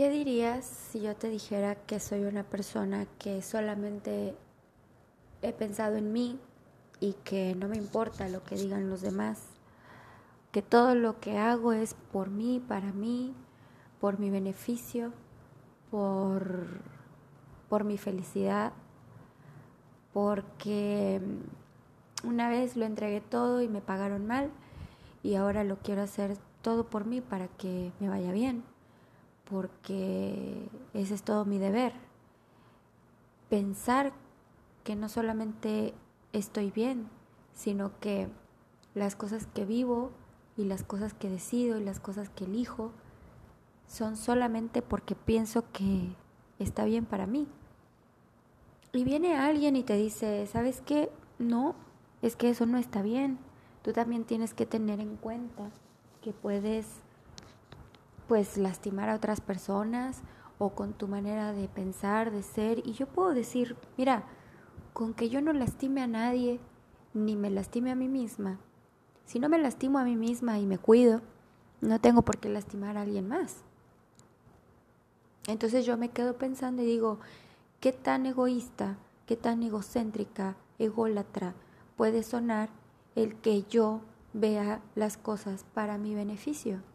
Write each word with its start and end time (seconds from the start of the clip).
¿Qué 0.00 0.08
dirías 0.08 0.64
si 0.64 1.02
yo 1.02 1.14
te 1.14 1.28
dijera 1.28 1.74
que 1.74 2.00
soy 2.00 2.24
una 2.24 2.42
persona 2.42 3.04
que 3.18 3.42
solamente 3.42 4.34
he 5.42 5.52
pensado 5.52 5.96
en 5.96 6.10
mí 6.10 6.38
y 7.00 7.12
que 7.22 7.54
no 7.54 7.68
me 7.68 7.76
importa 7.76 8.26
lo 8.30 8.42
que 8.42 8.54
digan 8.54 8.88
los 8.88 9.02
demás? 9.02 9.42
Que 10.52 10.62
todo 10.62 10.94
lo 10.94 11.20
que 11.20 11.36
hago 11.36 11.74
es 11.74 11.92
por 12.12 12.30
mí, 12.30 12.64
para 12.66 12.94
mí, 12.94 13.34
por 14.00 14.18
mi 14.18 14.30
beneficio, 14.30 15.12
por, 15.90 16.80
por 17.68 17.84
mi 17.84 17.98
felicidad, 17.98 18.72
porque 20.14 21.20
una 22.24 22.48
vez 22.48 22.74
lo 22.74 22.86
entregué 22.86 23.20
todo 23.20 23.60
y 23.60 23.68
me 23.68 23.82
pagaron 23.82 24.26
mal 24.26 24.50
y 25.22 25.34
ahora 25.34 25.62
lo 25.62 25.76
quiero 25.76 26.00
hacer 26.00 26.38
todo 26.62 26.88
por 26.88 27.04
mí 27.04 27.20
para 27.20 27.48
que 27.48 27.92
me 28.00 28.08
vaya 28.08 28.32
bien 28.32 28.69
porque 29.50 30.68
ese 30.94 31.14
es 31.14 31.22
todo 31.22 31.44
mi 31.44 31.58
deber. 31.58 31.92
Pensar 33.48 34.12
que 34.84 34.94
no 34.94 35.08
solamente 35.08 35.94
estoy 36.32 36.70
bien, 36.70 37.08
sino 37.52 37.98
que 37.98 38.28
las 38.94 39.16
cosas 39.16 39.46
que 39.46 39.64
vivo 39.64 40.12
y 40.56 40.64
las 40.64 40.84
cosas 40.84 41.14
que 41.14 41.28
decido 41.28 41.78
y 41.78 41.84
las 41.84 42.00
cosas 42.00 42.28
que 42.28 42.44
elijo 42.44 42.92
son 43.86 44.16
solamente 44.16 44.82
porque 44.82 45.14
pienso 45.16 45.64
que 45.72 46.14
está 46.58 46.84
bien 46.84 47.04
para 47.04 47.26
mí. 47.26 47.48
Y 48.92 49.04
viene 49.04 49.36
alguien 49.36 49.76
y 49.76 49.82
te 49.82 49.96
dice, 49.96 50.46
¿sabes 50.46 50.80
qué? 50.80 51.10
No, 51.38 51.74
es 52.22 52.36
que 52.36 52.50
eso 52.50 52.66
no 52.66 52.78
está 52.78 53.02
bien. 53.02 53.38
Tú 53.82 53.92
también 53.92 54.24
tienes 54.24 54.54
que 54.54 54.66
tener 54.66 55.00
en 55.00 55.16
cuenta 55.16 55.70
que 56.20 56.32
puedes 56.32 56.86
pues 58.30 58.56
lastimar 58.58 59.08
a 59.08 59.16
otras 59.16 59.40
personas 59.40 60.22
o 60.58 60.70
con 60.70 60.92
tu 60.92 61.08
manera 61.08 61.52
de 61.52 61.66
pensar, 61.66 62.30
de 62.30 62.44
ser. 62.44 62.78
Y 62.86 62.92
yo 62.92 63.08
puedo 63.08 63.34
decir, 63.34 63.76
mira, 63.98 64.22
con 64.92 65.14
que 65.14 65.28
yo 65.28 65.40
no 65.40 65.52
lastime 65.52 66.00
a 66.00 66.06
nadie, 66.06 66.60
ni 67.12 67.34
me 67.34 67.50
lastime 67.50 67.90
a 67.90 67.96
mí 67.96 68.06
misma, 68.06 68.60
si 69.24 69.40
no 69.40 69.48
me 69.48 69.58
lastimo 69.58 69.98
a 69.98 70.04
mí 70.04 70.14
misma 70.14 70.60
y 70.60 70.66
me 70.66 70.78
cuido, 70.78 71.22
no 71.80 72.00
tengo 72.00 72.22
por 72.22 72.38
qué 72.38 72.48
lastimar 72.48 72.96
a 72.96 73.00
alguien 73.00 73.26
más. 73.26 73.64
Entonces 75.48 75.84
yo 75.84 75.96
me 75.96 76.10
quedo 76.10 76.38
pensando 76.38 76.82
y 76.82 76.86
digo, 76.86 77.18
¿qué 77.80 77.90
tan 77.90 78.26
egoísta, 78.26 78.96
qué 79.26 79.34
tan 79.34 79.60
egocéntrica, 79.64 80.54
ególatra 80.78 81.54
puede 81.96 82.22
sonar 82.22 82.68
el 83.16 83.34
que 83.40 83.64
yo 83.64 84.02
vea 84.34 84.82
las 84.94 85.16
cosas 85.16 85.64
para 85.74 85.98
mi 85.98 86.14
beneficio? 86.14 86.88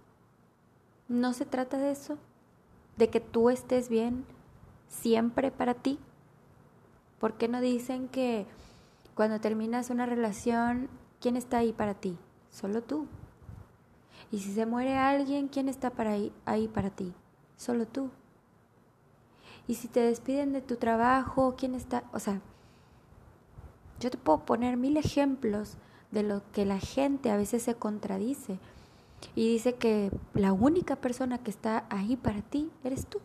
No 1.08 1.34
se 1.34 1.45
trata 1.45 1.78
de 1.78 1.92
eso, 1.92 2.17
de 2.98 3.09
que 3.09 3.20
tú 3.20 3.50
estés 3.50 3.89
bien 3.89 4.25
siempre 4.88 5.52
para 5.52 5.75
ti. 5.75 6.00
¿Por 7.20 7.38
qué 7.38 7.47
no 7.47 7.62
dicen 7.62 8.08
que 8.08 8.47
cuando 9.14 9.39
terminas 9.39 9.89
una 9.89 10.06
relación, 10.06 10.89
¿quién 11.22 11.38
está 11.38 11.59
ahí 11.59 11.73
para 11.73 11.94
ti? 11.94 12.17
Solo 12.50 12.81
tú. 12.81 13.08
Y 14.31 14.39
si 14.39 14.53
se 14.53 14.66
muere 14.66 14.97
alguien, 14.97 15.47
¿quién 15.47 15.70
está 15.70 15.92
para 15.92 16.12
ahí, 16.12 16.34
ahí 16.45 16.67
para 16.67 16.89
ti? 16.89 17.14
Solo 17.56 17.86
tú. 17.86 18.09
Y 19.67 19.75
si 19.75 19.88
te 19.88 20.00
despiden 20.00 20.53
de 20.53 20.62
tu 20.62 20.75
trabajo, 20.75 21.56
¿quién 21.58 21.75
está? 21.75 22.03
O 22.14 22.19
sea, 22.19 22.42
yo 24.00 24.09
te 24.09 24.17
puedo 24.17 24.45
poner 24.45 24.78
mil 24.78 24.97
ejemplos 24.97 25.78
de 26.12 26.23
lo 26.23 26.42
que 26.52 26.66
la 26.66 26.80
gente 26.80 27.31
a 27.31 27.38
veces 27.38 27.64
se 27.64 27.75
contradice 27.75 28.59
y 29.34 29.50
dice 29.50 29.76
que 29.76 30.12
la 30.34 30.54
única 30.54 30.95
persona 30.98 31.40
que 31.40 31.50
está 31.50 31.86
ahí 31.90 32.16
para 32.16 32.42
ti 32.42 32.70
eres 32.84 33.08
tú. 33.08 33.20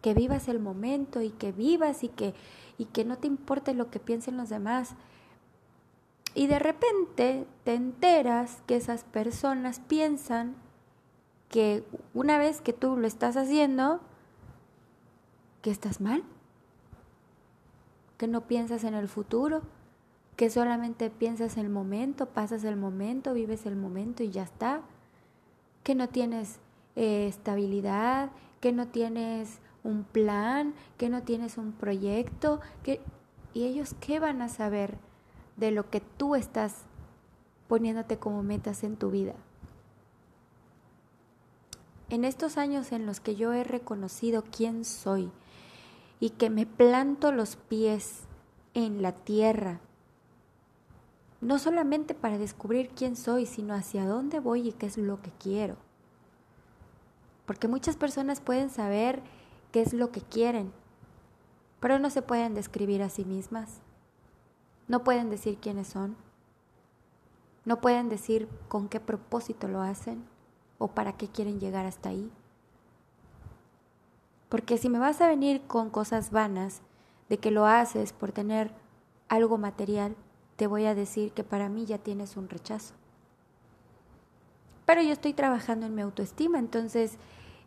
Que 0.00 0.14
vivas 0.14 0.48
el 0.48 0.60
momento 0.60 1.20
y 1.20 1.30
que 1.30 1.52
vivas 1.52 2.04
y 2.04 2.08
que, 2.08 2.34
y 2.78 2.86
que 2.86 3.04
no 3.04 3.18
te 3.18 3.26
importe 3.26 3.74
lo 3.74 3.90
que 3.90 4.00
piensen 4.00 4.36
los 4.36 4.48
demás. 4.48 4.94
Y 6.34 6.46
de 6.46 6.58
repente 6.58 7.46
te 7.64 7.74
enteras 7.74 8.62
que 8.66 8.76
esas 8.76 9.04
personas 9.04 9.80
piensan 9.80 10.54
que 11.48 11.84
una 12.14 12.38
vez 12.38 12.60
que 12.60 12.72
tú 12.72 12.96
lo 12.96 13.06
estás 13.06 13.36
haciendo, 13.36 14.00
que 15.62 15.70
estás 15.70 16.00
mal, 16.00 16.22
que 18.16 18.28
no 18.28 18.46
piensas 18.46 18.84
en 18.84 18.94
el 18.94 19.08
futuro, 19.08 19.62
que 20.40 20.48
solamente 20.48 21.10
piensas 21.10 21.58
el 21.58 21.68
momento, 21.68 22.24
pasas 22.24 22.64
el 22.64 22.74
momento, 22.74 23.34
vives 23.34 23.66
el 23.66 23.76
momento 23.76 24.22
y 24.22 24.30
ya 24.30 24.42
está, 24.42 24.80
que 25.82 25.94
no 25.94 26.08
tienes 26.08 26.60
eh, 26.96 27.26
estabilidad, 27.28 28.30
que 28.62 28.72
no 28.72 28.88
tienes 28.88 29.58
un 29.84 30.02
plan, 30.02 30.72
que 30.96 31.10
no 31.10 31.24
tienes 31.24 31.58
un 31.58 31.72
proyecto, 31.72 32.58
que 32.82 33.02
y 33.52 33.64
ellos 33.64 33.94
qué 34.00 34.18
van 34.18 34.40
a 34.40 34.48
saber 34.48 34.96
de 35.58 35.72
lo 35.72 35.90
que 35.90 36.00
tú 36.00 36.34
estás 36.34 36.84
poniéndote 37.68 38.16
como 38.16 38.42
metas 38.42 38.82
en 38.82 38.96
tu 38.96 39.10
vida. 39.10 39.34
En 42.08 42.24
estos 42.24 42.56
años 42.56 42.92
en 42.92 43.04
los 43.04 43.20
que 43.20 43.36
yo 43.36 43.52
he 43.52 43.62
reconocido 43.62 44.42
quién 44.50 44.86
soy 44.86 45.30
y 46.18 46.30
que 46.30 46.48
me 46.48 46.64
planto 46.64 47.30
los 47.30 47.56
pies 47.56 48.22
en 48.72 49.02
la 49.02 49.12
tierra 49.12 49.82
no 51.40 51.58
solamente 51.58 52.14
para 52.14 52.38
descubrir 52.38 52.90
quién 52.90 53.16
soy, 53.16 53.46
sino 53.46 53.74
hacia 53.74 54.06
dónde 54.06 54.40
voy 54.40 54.68
y 54.68 54.72
qué 54.72 54.86
es 54.86 54.98
lo 54.98 55.22
que 55.22 55.30
quiero. 55.30 55.76
Porque 57.46 57.68
muchas 57.68 57.96
personas 57.96 58.40
pueden 58.40 58.70
saber 58.70 59.22
qué 59.72 59.80
es 59.80 59.92
lo 59.92 60.12
que 60.12 60.20
quieren, 60.20 60.72
pero 61.80 61.98
no 61.98 62.10
se 62.10 62.22
pueden 62.22 62.54
describir 62.54 63.02
a 63.02 63.08
sí 63.08 63.24
mismas. 63.24 63.80
No 64.86 65.02
pueden 65.02 65.30
decir 65.30 65.58
quiénes 65.58 65.88
son. 65.88 66.16
No 67.64 67.80
pueden 67.80 68.08
decir 68.08 68.48
con 68.68 68.88
qué 68.88 69.00
propósito 69.00 69.68
lo 69.68 69.80
hacen 69.80 70.24
o 70.78 70.88
para 70.88 71.16
qué 71.16 71.28
quieren 71.28 71.60
llegar 71.60 71.86
hasta 71.86 72.10
ahí. 72.10 72.30
Porque 74.48 74.78
si 74.78 74.88
me 74.88 74.98
vas 74.98 75.20
a 75.20 75.28
venir 75.28 75.62
con 75.62 75.90
cosas 75.90 76.30
vanas 76.30 76.82
de 77.28 77.38
que 77.38 77.50
lo 77.50 77.66
haces 77.66 78.12
por 78.12 78.32
tener 78.32 78.72
algo 79.28 79.58
material, 79.58 80.16
te 80.60 80.66
voy 80.66 80.84
a 80.84 80.94
decir 80.94 81.32
que 81.32 81.42
para 81.42 81.70
mí 81.70 81.86
ya 81.86 81.96
tienes 81.96 82.36
un 82.36 82.50
rechazo. 82.50 82.92
Pero 84.84 85.00
yo 85.00 85.10
estoy 85.10 85.32
trabajando 85.32 85.86
en 85.86 85.94
mi 85.94 86.02
autoestima, 86.02 86.58
entonces 86.58 87.16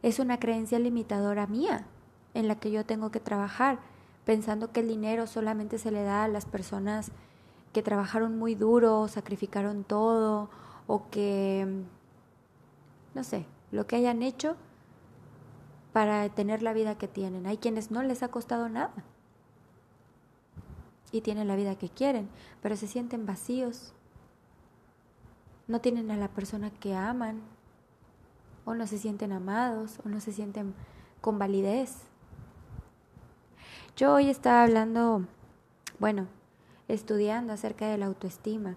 es 0.04 0.20
una 0.20 0.40
creencia 0.40 0.78
limitadora 0.78 1.48
mía 1.48 1.88
en 2.36 2.48
la 2.48 2.60
que 2.60 2.70
yo 2.70 2.86
tengo 2.86 3.10
que 3.10 3.20
trabajar, 3.20 3.80
pensando 4.26 4.72
que 4.72 4.82
el 4.82 4.90
dinero 4.90 5.26
solamente 5.26 5.80
se 5.80 5.90
le 5.90 6.04
da 6.04 6.24
a 6.24 6.28
las 6.28 6.46
personas 6.46 7.12
que 7.74 7.82
trabajaron 7.82 8.38
muy 8.38 8.54
duro, 8.54 9.08
sacrificaron 9.08 9.84
todo 9.84 10.52
o 10.86 11.10
que, 11.10 11.66
no 13.16 13.24
sé, 13.24 13.48
lo 13.72 13.88
que 13.88 13.96
hayan 13.96 14.22
hecho 14.22 14.56
para 15.94 16.30
tener 16.30 16.62
la 16.62 16.74
vida 16.74 17.00
que 17.00 17.08
tienen. 17.08 17.48
Hay 17.48 17.58
quienes 17.58 17.90
no 17.90 18.04
les 18.04 18.22
ha 18.22 18.28
costado 18.28 18.70
nada 18.70 18.94
y 21.14 21.22
tienen 21.22 21.48
la 21.48 21.56
vida 21.56 21.78
que 21.78 21.90
quieren, 21.90 22.28
pero 22.62 22.76
se 22.76 22.88
sienten 22.88 23.28
vacíos. 23.28 23.94
No 25.68 25.80
tienen 25.80 26.10
a 26.10 26.18
la 26.18 26.28
persona 26.28 26.72
que 26.72 26.96
aman, 26.96 27.42
o 28.66 28.74
no 28.74 28.88
se 28.88 28.98
sienten 28.98 29.32
amados, 29.32 30.00
o 30.04 30.10
no 30.10 30.20
se 30.20 30.34
sienten 30.34 30.74
con 31.22 31.38
validez. 31.38 31.98
Yo 33.96 34.16
hoy 34.16 34.30
estaba 34.30 34.64
hablando, 34.64 35.28
bueno, 36.00 36.28
estudiando 36.88 37.54
acerca 37.54 37.88
de 37.88 38.00
la 38.00 38.08
autoestima. 38.08 38.76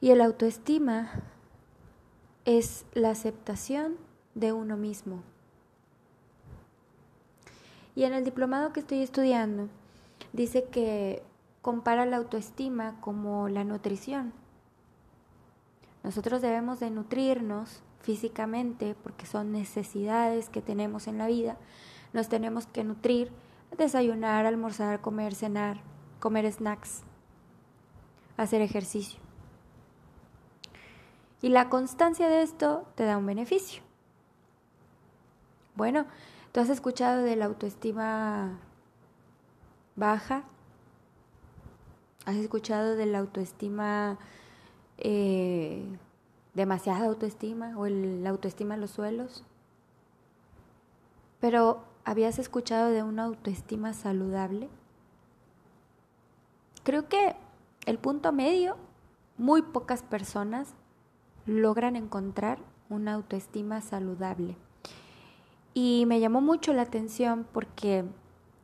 Y 0.00 0.10
el 0.10 0.22
autoestima 0.22 1.10
es 2.46 2.86
la 2.94 3.10
aceptación 3.10 3.96
de 4.34 4.54
uno 4.54 4.78
mismo. 4.78 5.22
Y 7.94 8.04
en 8.04 8.14
el 8.14 8.24
diplomado 8.24 8.72
que 8.72 8.80
estoy 8.80 9.02
estudiando, 9.02 9.68
dice 10.32 10.64
que 10.64 11.22
compara 11.62 12.06
la 12.06 12.16
autoestima 12.16 13.00
como 13.00 13.48
la 13.48 13.64
nutrición. 13.64 14.32
Nosotros 16.02 16.40
debemos 16.40 16.80
de 16.80 16.90
nutrirnos 16.90 17.82
físicamente 18.00 18.94
porque 19.02 19.26
son 19.26 19.52
necesidades 19.52 20.48
que 20.48 20.62
tenemos 20.62 21.08
en 21.08 21.18
la 21.18 21.26
vida. 21.26 21.58
Nos 22.12 22.28
tenemos 22.28 22.66
que 22.66 22.84
nutrir, 22.84 23.30
desayunar, 23.76 24.46
almorzar, 24.46 25.00
comer, 25.00 25.34
cenar, 25.34 25.80
comer 26.20 26.50
snacks, 26.50 27.02
hacer 28.36 28.62
ejercicio. 28.62 29.20
Y 31.42 31.50
la 31.50 31.68
constancia 31.68 32.28
de 32.28 32.42
esto 32.42 32.86
te 32.94 33.04
da 33.04 33.18
un 33.18 33.26
beneficio. 33.26 33.82
Bueno, 35.76 36.06
tú 36.52 36.60
has 36.60 36.68
escuchado 36.70 37.22
de 37.22 37.36
la 37.36 37.44
autoestima 37.44 38.58
baja? 39.98 40.44
¿Has 42.24 42.36
escuchado 42.36 42.96
de 42.96 43.06
la 43.06 43.18
autoestima, 43.18 44.18
eh, 44.98 45.84
demasiada 46.54 47.06
autoestima 47.06 47.76
o 47.76 47.86
la 47.86 48.30
autoestima 48.30 48.74
en 48.74 48.80
los 48.80 48.90
suelos? 48.90 49.44
Pero, 51.40 51.82
¿habías 52.04 52.38
escuchado 52.38 52.90
de 52.90 53.02
una 53.02 53.24
autoestima 53.24 53.92
saludable? 53.92 54.68
Creo 56.82 57.08
que 57.08 57.36
el 57.86 57.98
punto 57.98 58.32
medio, 58.32 58.76
muy 59.36 59.62
pocas 59.62 60.02
personas 60.02 60.74
logran 61.46 61.96
encontrar 61.96 62.58
una 62.90 63.14
autoestima 63.14 63.80
saludable. 63.80 64.56
Y 65.74 66.04
me 66.06 66.20
llamó 66.20 66.40
mucho 66.40 66.72
la 66.72 66.82
atención 66.82 67.46
porque 67.52 68.04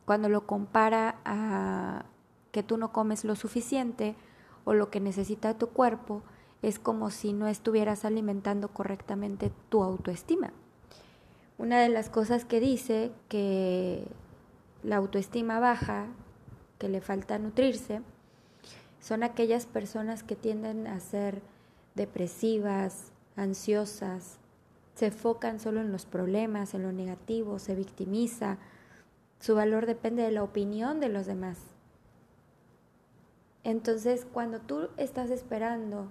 cuando 0.05 0.29
lo 0.29 0.47
compara 0.47 1.17
a 1.25 2.05
que 2.53 2.63
tú 2.63 2.77
no 2.77 2.93
comes 2.93 3.25
lo 3.25 3.37
suficiente 3.37 4.15
o 4.65 4.75
lo 4.75 4.91
que 4.91 5.01
necesita 5.01 5.59
tu 5.59 5.69
cuerpo, 5.69 6.23
es 6.63 6.79
como 6.79 7.11
si 7.11 7.33
no 7.33 7.47
estuvieras 7.47 8.05
alimentando 8.05 8.69
correctamente 8.69 9.53
tu 9.69 9.83
autoestima. 9.83 10.53
Una 11.59 11.81
de 11.81 11.89
las 11.89 12.09
cosas 12.09 12.45
que 12.45 12.61
dice 12.61 13.13
que 13.29 14.09
la 14.83 14.97
autoestima 14.97 15.61
baja, 15.61 16.07
que 16.79 16.89
le 16.89 17.01
falta 17.01 17.39
nutrirse, 17.39 18.03
son 19.01 19.23
aquellas 19.23 19.67
personas 19.67 20.23
que 20.23 20.37
tienden 20.37 20.87
a 20.87 21.01
ser 21.01 21.43
depresivas, 21.95 23.13
ansiosas, 23.37 24.39
se 24.95 25.07
enfocan 25.07 25.61
solo 25.61 25.81
en 25.81 25.93
los 25.93 26.07
problemas, 26.07 26.75
en 26.75 26.83
lo 26.83 26.93
negativo, 26.93 27.59
se 27.59 27.75
victimiza, 27.75 28.59
su 29.45 29.55
valor 29.55 29.85
depende 29.85 30.23
de 30.23 30.31
la 30.31 30.43
opinión 30.43 31.01
de 31.01 31.11
los 31.11 31.27
demás. 31.27 31.59
Entonces, 33.63 34.27
cuando 34.33 34.59
tú 34.59 34.89
estás 34.97 35.29
esperando 35.29 36.09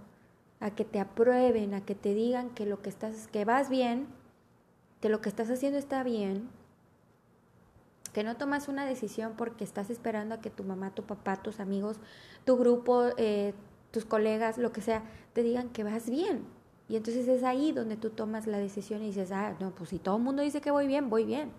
a 0.59 0.69
que 0.69 0.85
te 0.85 1.00
aprueben, 1.00 1.74
a 1.74 1.83
que 1.83 1.95
te 1.95 2.13
digan 2.13 2.51
que 2.51 2.68
lo 2.68 2.83
que 2.83 2.89
estás 2.89 3.27
que 3.30 3.44
vas 3.44 3.71
bien, 3.71 4.06
que 5.01 5.09
lo 5.09 5.19
que 5.19 5.30
estás 5.30 5.50
haciendo 5.50 5.80
está 5.80 6.03
bien, 6.03 6.47
que 8.13 8.24
no 8.24 8.38
tomas 8.38 8.68
una 8.68 8.85
decisión 8.85 9.33
porque 9.35 9.63
estás 9.63 9.89
esperando 9.89 10.35
a 10.35 10.39
que 10.39 10.51
tu 10.51 10.63
mamá, 10.63 10.94
tu 10.94 11.01
papá, 11.01 11.41
tus 11.41 11.59
amigos, 11.59 11.97
tu 12.45 12.56
grupo, 12.56 13.06
eh, 13.18 13.56
tus 13.89 14.06
colegas, 14.06 14.59
lo 14.59 14.71
que 14.71 14.81
sea, 14.81 15.06
te 15.33 15.41
digan 15.41 15.69
que 15.69 15.83
vas 15.83 16.07
bien. 16.07 16.45
Y 16.88 16.97
entonces 16.97 17.27
es 17.27 17.41
ahí 17.41 17.71
donde 17.71 17.97
tú 17.97 18.12
tomas 18.12 18.45
la 18.45 18.59
decisión 18.59 19.01
y 19.01 19.07
dices, 19.07 19.31
ah, 19.31 19.56
no, 19.59 19.74
pues 19.74 19.89
si 19.89 19.97
todo 19.97 20.18
el 20.18 20.24
mundo 20.24 20.44
dice 20.44 20.62
que 20.62 20.69
voy 20.69 20.85
bien, 20.85 21.09
voy 21.09 21.25
bien. 21.25 21.51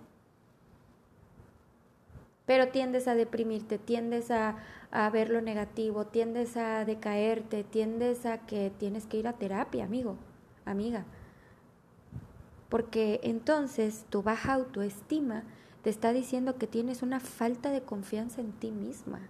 Pero 2.47 2.69
tiendes 2.69 3.09
a 3.09 3.15
deprimirte, 3.15 3.79
tiendes 3.79 4.31
a, 4.31 4.57
a 4.91 5.09
ver 5.11 5.31
lo 5.31 5.41
negativo, 5.41 6.07
tiendes 6.07 6.57
a 6.57 6.85
decaerte, 6.85 7.65
tiendes 7.65 8.27
a 8.27 8.39
que 8.39 8.71
tienes 8.79 9.07
que 9.07 9.17
ir 9.17 9.27
a 9.27 9.33
terapia, 9.33 9.85
amigo, 9.85 10.17
amiga. 10.65 11.05
Porque 12.69 13.21
entonces 13.23 14.05
tu 14.11 14.23
baja 14.23 14.55
autoestima 14.55 15.45
te 15.83 15.91
está 15.91 16.13
diciendo 16.13 16.57
que 16.57 16.67
tienes 16.67 17.03
una 17.03 17.21
falta 17.21 17.71
de 17.71 17.83
confianza 17.83 18.41
en 18.41 18.53
ti 18.53 18.71
misma. 18.71 19.21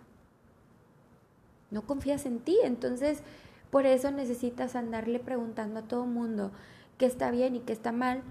No 1.70 1.82
confías 1.82 2.26
en 2.26 2.38
ti, 2.38 2.58
entonces 2.62 3.22
por 3.70 3.86
eso 3.86 4.12
necesitas 4.12 4.76
andarle 4.76 5.18
preguntando 5.18 5.80
a 5.80 5.82
todo 5.82 6.06
mundo 6.06 6.52
qué 6.96 7.06
está 7.06 7.32
bien 7.32 7.56
y 7.56 7.60
qué 7.60 7.72
está 7.72 7.90
mal, 7.90 8.22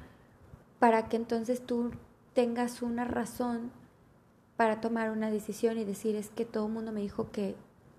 para 0.79 1.09
que 1.09 1.17
entonces 1.17 1.65
tú 1.65 1.91
tengas 2.33 2.81
una 2.81 3.03
razón 3.03 3.71
para 4.57 4.81
tomar 4.81 5.11
una 5.11 5.31
decisión 5.31 5.77
y 5.77 5.83
decir 5.83 6.15
es 6.15 6.29
que 6.29 6.45
todo 6.45 6.67
el 6.67 6.73
mundo 6.73 6.91
me 6.91 7.01
dijo 7.01 7.31
que, 7.31 7.55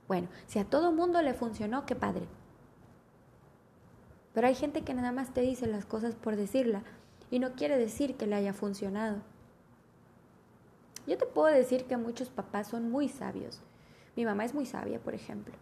bueno, 0.09 0.29
si 0.47 0.59
a 0.59 0.65
todo 0.65 0.93
mundo 0.93 1.21
le 1.23 1.35
funcionó, 1.35 1.87
qué 1.87 1.95
padre. 1.95 2.27
Pero 4.33 4.47
hay 4.47 4.55
gente 4.55 4.83
que 4.83 4.95
nada 4.95 5.13
más 5.13 5.33
te 5.33 5.41
dice 5.41 5.67
las 5.67 5.87
cosas 5.87 6.15
por 6.15 6.37
decirla 6.37 6.83
y 7.31 7.39
no 7.39 7.53
quiere 7.53 7.79
decir 7.79 8.17
que 8.17 8.27
le 8.27 8.37
haya 8.37 8.53
funcionado. 8.53 9.23
Yo 11.07 11.19
te 11.19 11.27
puedo 11.27 11.55
decir 11.55 11.85
que 11.85 11.97
muchos 11.97 12.31
papás 12.31 12.69
son 12.69 12.91
muy 12.91 13.09
sabios. 13.09 13.61
Mi 14.17 14.25
mamá 14.25 14.45
es 14.45 14.55
muy 14.55 14.67
sabia, 14.67 14.99
por 15.01 15.15
ejemplo 15.15 15.55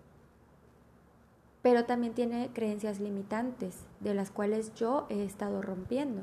pero 1.62 1.84
también 1.84 2.12
tiene 2.12 2.50
creencias 2.52 3.00
limitantes, 3.00 3.86
de 4.00 4.14
las 4.14 4.30
cuales 4.30 4.74
yo 4.74 5.06
he 5.08 5.24
estado 5.24 5.62
rompiendo. 5.62 6.22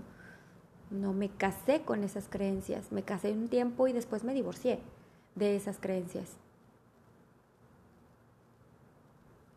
No 0.89 1.13
me 1.13 1.29
casé 1.29 1.81
con 1.81 2.03
esas 2.03 2.27
creencias, 2.29 2.91
me 2.91 3.03
casé 3.03 3.31
un 3.31 3.47
tiempo 3.47 3.87
y 3.87 3.93
después 3.93 4.23
me 4.23 4.33
divorcié 4.33 4.79
de 5.35 5.55
esas 5.55 5.77
creencias. 5.79 6.29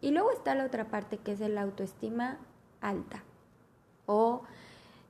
Y 0.00 0.10
luego 0.10 0.30
está 0.32 0.54
la 0.54 0.66
otra 0.66 0.86
parte 0.86 1.18
que 1.18 1.32
es 1.32 1.40
el 1.40 1.56
autoestima 1.56 2.38
alta 2.80 3.22
o 4.06 4.42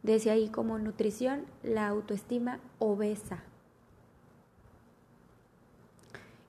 decía 0.02 0.32
ahí 0.32 0.48
como 0.48 0.78
nutrición 0.78 1.46
la 1.62 1.88
autoestima 1.88 2.60
obesa. 2.78 3.42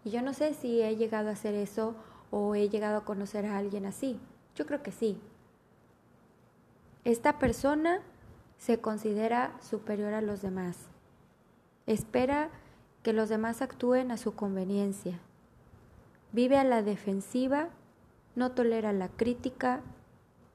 Y 0.04 0.12
yo 0.12 0.22
no 0.22 0.34
sé 0.34 0.54
si 0.54 0.82
he 0.82 0.96
llegado 0.98 1.30
a 1.30 1.34
hacer 1.34 1.56
eso 1.56 1.96
o 2.32 2.56
he 2.56 2.68
llegado 2.68 2.98
a 2.98 3.06
conocer 3.06 3.46
a 3.46 3.58
alguien 3.58 3.86
así? 3.86 4.20
Yo 4.56 4.66
creo 4.66 4.84
que 4.84 4.92
sí. 4.92 5.18
Esta 7.06 7.40
persona 7.40 8.02
se 8.58 8.80
considera 8.80 9.56
superior 9.62 10.14
a 10.14 10.22
los 10.22 10.42
demás. 10.42 10.78
Espera 11.86 12.50
que 13.02 13.14
los 13.14 13.30
demás 13.30 13.62
actúen 13.62 14.12
a 14.12 14.18
su 14.18 14.36
conveniencia. 14.36 15.20
Vive 16.32 16.58
a 16.58 16.64
la 16.64 16.82
defensiva, 16.82 17.70
no 18.36 18.52
tolera 18.52 18.94
la 18.94 19.10
crítica, 19.10 19.82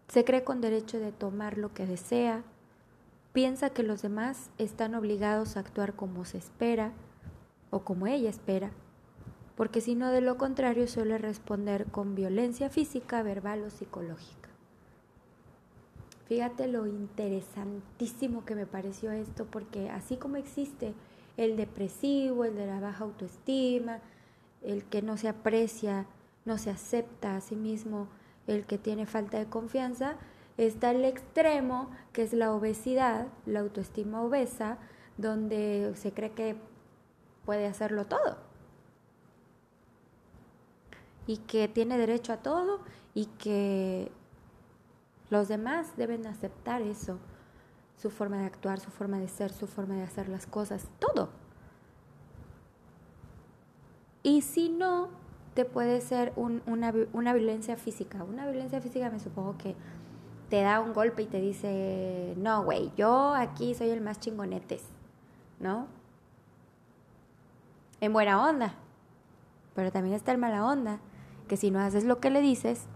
se 0.08 0.24
cree 0.24 0.44
con 0.44 0.60
derecho 0.60 0.98
de 0.98 1.12
tomar 1.12 1.58
lo 1.58 1.74
que 1.74 1.86
desea, 1.86 2.42
piensa 3.32 3.70
que 3.70 3.82
los 3.82 4.02
demás 4.02 4.50
están 4.58 4.94
obligados 4.94 5.56
a 5.56 5.60
actuar 5.60 5.94
como 5.94 6.24
se 6.24 6.38
espera 6.38 6.92
o 7.70 7.80
como 7.80 8.06
ella 8.06 8.30
espera 8.30 8.72
porque 9.58 9.80
si 9.80 9.96
no 9.96 10.12
de 10.12 10.20
lo 10.20 10.38
contrario 10.38 10.86
suele 10.86 11.18
responder 11.18 11.86
con 11.86 12.14
violencia 12.14 12.70
física, 12.70 13.24
verbal 13.24 13.64
o 13.64 13.70
psicológica. 13.70 14.47
Fíjate 16.28 16.68
lo 16.68 16.86
interesantísimo 16.86 18.44
que 18.44 18.54
me 18.54 18.66
pareció 18.66 19.10
esto, 19.12 19.46
porque 19.46 19.88
así 19.88 20.18
como 20.18 20.36
existe 20.36 20.92
el 21.38 21.56
depresivo, 21.56 22.44
el 22.44 22.54
de 22.54 22.66
la 22.66 22.80
baja 22.80 23.04
autoestima, 23.04 24.00
el 24.62 24.84
que 24.84 25.00
no 25.00 25.16
se 25.16 25.28
aprecia, 25.28 26.06
no 26.44 26.58
se 26.58 26.68
acepta 26.68 27.34
a 27.34 27.40
sí 27.40 27.56
mismo, 27.56 28.08
el 28.46 28.66
que 28.66 28.76
tiene 28.76 29.06
falta 29.06 29.38
de 29.38 29.46
confianza, 29.46 30.16
está 30.58 30.90
el 30.90 31.06
extremo, 31.06 31.90
que 32.12 32.22
es 32.22 32.34
la 32.34 32.52
obesidad, 32.52 33.28
la 33.46 33.60
autoestima 33.60 34.20
obesa, 34.20 34.76
donde 35.16 35.92
se 35.94 36.12
cree 36.12 36.32
que 36.32 36.56
puede 37.46 37.66
hacerlo 37.66 38.04
todo. 38.04 38.36
Y 41.26 41.38
que 41.38 41.68
tiene 41.68 41.96
derecho 41.96 42.34
a 42.34 42.38
todo 42.38 42.80
y 43.14 43.26
que 43.38 44.10
los 45.30 45.48
demás 45.48 45.96
deben 45.96 46.26
aceptar 46.26 46.82
eso, 46.82 47.18
su 47.96 48.10
forma 48.10 48.38
de 48.38 48.46
actuar, 48.46 48.80
su 48.80 48.90
forma 48.90 49.18
de 49.18 49.28
ser, 49.28 49.52
su 49.52 49.66
forma 49.66 49.94
de 49.96 50.02
hacer 50.02 50.28
las 50.28 50.46
cosas, 50.46 50.88
todo. 50.98 51.30
Y 54.22 54.42
si 54.42 54.68
no, 54.68 55.08
te 55.54 55.64
puede 55.64 56.00
ser 56.00 56.32
una, 56.36 56.94
una 57.12 57.32
violencia 57.32 57.76
física. 57.76 58.22
Una 58.24 58.46
violencia 58.46 58.80
física 58.80 59.10
me 59.10 59.20
supongo 59.20 59.58
que 59.58 59.74
te 60.48 60.62
da 60.62 60.80
un 60.80 60.92
golpe 60.92 61.22
y 61.22 61.26
te 61.26 61.40
dice, 61.40 62.34
no, 62.36 62.64
güey, 62.64 62.92
yo 62.96 63.34
aquí 63.34 63.74
soy 63.74 63.90
el 63.90 64.00
más 64.00 64.20
chingonetes, 64.20 64.84
¿no? 65.60 65.86
En 68.00 68.12
buena 68.12 68.48
onda. 68.48 68.74
Pero 69.74 69.92
también 69.92 70.14
está 70.14 70.32
el 70.32 70.38
mala 70.38 70.64
onda, 70.64 71.00
que 71.48 71.56
si 71.56 71.70
no 71.70 71.80
haces 71.80 72.04
lo 72.04 72.18
que 72.20 72.30
le 72.30 72.40
dices, 72.40 72.86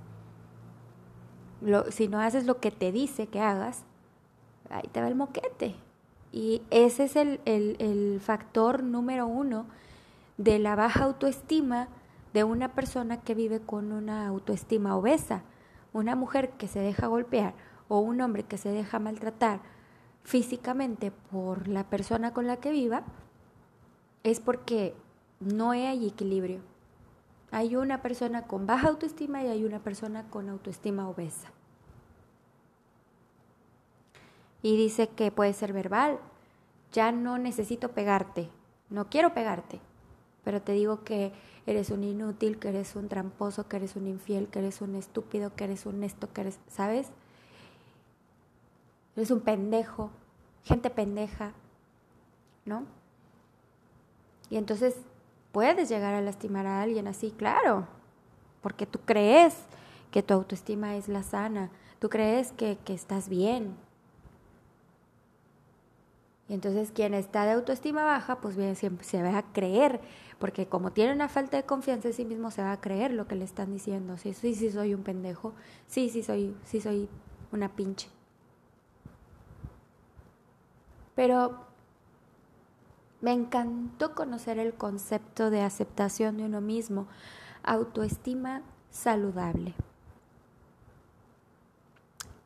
si 1.90 2.08
no 2.08 2.20
haces 2.20 2.46
lo 2.46 2.60
que 2.60 2.70
te 2.70 2.92
dice 2.92 3.26
que 3.26 3.40
hagas, 3.40 3.84
ahí 4.70 4.88
te 4.92 5.00
va 5.00 5.08
el 5.08 5.14
moquete. 5.14 5.74
Y 6.32 6.62
ese 6.70 7.04
es 7.04 7.16
el, 7.16 7.40
el 7.44 8.20
factor 8.20 8.82
número 8.82 9.26
uno 9.26 9.66
de 10.38 10.58
la 10.58 10.74
baja 10.74 11.04
autoestima 11.04 11.88
de 12.32 12.44
una 12.44 12.72
persona 12.72 13.20
que 13.20 13.34
vive 13.34 13.60
con 13.60 13.92
una 13.92 14.26
autoestima 14.26 14.96
obesa. 14.96 15.42
Una 15.92 16.16
mujer 16.16 16.50
que 16.52 16.68
se 16.68 16.80
deja 16.80 17.06
golpear 17.06 17.54
o 17.88 17.98
un 17.98 18.20
hombre 18.22 18.44
que 18.44 18.56
se 18.56 18.70
deja 18.70 18.98
maltratar 18.98 19.60
físicamente 20.22 21.10
por 21.10 21.68
la 21.68 21.84
persona 21.84 22.32
con 22.32 22.46
la 22.46 22.56
que 22.56 22.70
viva, 22.70 23.02
es 24.22 24.40
porque 24.40 24.94
no 25.40 25.72
hay 25.72 26.06
equilibrio. 26.06 26.60
Hay 27.52 27.76
una 27.76 28.02
persona 28.02 28.48
con 28.48 28.66
baja 28.66 28.88
autoestima 28.88 29.44
y 29.44 29.46
hay 29.46 29.64
una 29.64 29.78
persona 29.78 30.28
con 30.28 30.48
autoestima 30.48 31.08
obesa. 31.08 31.52
Y 34.62 34.76
dice 34.76 35.08
que 35.08 35.30
puede 35.30 35.52
ser 35.52 35.72
verbal. 35.72 36.18
Ya 36.90 37.12
no 37.12 37.38
necesito 37.38 37.92
pegarte, 37.92 38.50
no 38.90 39.08
quiero 39.08 39.32
pegarte, 39.32 39.80
pero 40.44 40.60
te 40.60 40.72
digo 40.72 41.04
que 41.04 41.32
eres 41.64 41.90
un 41.90 42.04
inútil, 42.04 42.58
que 42.58 42.68
eres 42.68 42.96
un 42.96 43.08
tramposo, 43.08 43.68
que 43.68 43.76
eres 43.76 43.94
un 43.94 44.08
infiel, 44.08 44.48
que 44.48 44.58
eres 44.58 44.82
un 44.82 44.96
estúpido, 44.96 45.54
que 45.54 45.64
eres 45.64 45.86
un 45.86 46.02
esto, 46.02 46.30
que 46.32 46.42
eres, 46.42 46.58
¿sabes? 46.68 47.08
Eres 49.16 49.30
un 49.30 49.40
pendejo, 49.40 50.10
gente 50.64 50.90
pendeja. 50.90 51.54
¿no? 52.64 52.84
Y 54.50 54.56
entonces 54.56 54.96
puedes 55.52 55.88
llegar 55.88 56.14
a 56.14 56.20
lastimar 56.20 56.66
a 56.66 56.82
alguien 56.82 57.06
así, 57.06 57.30
claro, 57.30 57.86
porque 58.62 58.86
tú 58.86 58.98
crees 59.04 59.54
que 60.10 60.22
tu 60.22 60.34
autoestima 60.34 60.96
es 60.96 61.08
la 61.08 61.22
sana, 61.22 61.70
tú 61.98 62.08
crees 62.08 62.52
que, 62.52 62.78
que 62.84 62.94
estás 62.94 63.28
bien, 63.28 63.76
y 66.52 66.54
entonces 66.54 66.90
quien 66.92 67.14
está 67.14 67.46
de 67.46 67.52
autoestima 67.52 68.04
baja, 68.04 68.36
pues 68.40 68.56
bien, 68.56 68.76
siempre 68.76 69.06
se 69.06 69.22
va 69.22 69.38
a 69.38 69.52
creer, 69.52 70.00
porque 70.38 70.66
como 70.66 70.92
tiene 70.92 71.14
una 71.14 71.30
falta 71.30 71.56
de 71.56 71.62
confianza 71.62 72.08
en 72.08 72.14
sí 72.14 72.26
mismo, 72.26 72.50
se 72.50 72.62
va 72.62 72.72
a 72.72 72.80
creer 72.80 73.12
lo 73.12 73.26
que 73.26 73.36
le 73.36 73.44
están 73.44 73.72
diciendo. 73.72 74.18
Sí, 74.18 74.34
sí, 74.34 74.54
sí 74.54 74.70
soy 74.70 74.92
un 74.92 75.02
pendejo. 75.02 75.54
Sí, 75.86 76.10
sí 76.10 76.22
soy, 76.22 76.54
sí 76.64 76.80
soy 76.82 77.08
una 77.52 77.70
pinche. 77.70 78.08
Pero 81.14 81.71
me 83.22 83.32
encantó 83.32 84.14
conocer 84.14 84.58
el 84.58 84.74
concepto 84.74 85.48
de 85.48 85.62
aceptación 85.62 86.36
de 86.36 86.44
uno 86.44 86.60
mismo, 86.60 87.06
autoestima 87.62 88.62
saludable. 88.90 89.74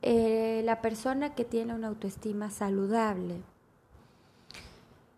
Eh, 0.02 0.62
la 0.64 0.83
persona 0.83 1.35
que 1.35 1.45
tiene 1.45 1.75
una 1.75 1.88
autoestima 1.88 2.50
saludable 2.50 3.42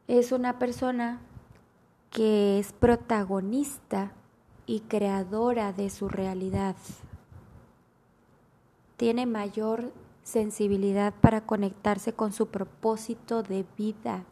es 0.07 0.33
una 0.33 0.59
persona 0.59 1.21
que 2.11 2.59
es 2.59 2.73
protagonista 2.73 4.13
y 4.65 4.81
creadora 4.81 5.73
de 5.73 5.91
su 5.91 6.09
realidad. 6.09 6.77
Tiene 8.97 9.27
mayor 9.27 9.93
sensibilidad 10.23 11.13
para 11.21 11.43
conectarse 11.43 12.13
con 12.13 12.33
su 12.33 12.47
propósito 12.47 13.43
de 13.43 13.67
vida. 13.77 14.25